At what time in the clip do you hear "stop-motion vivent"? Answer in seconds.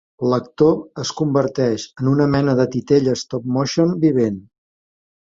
3.27-4.45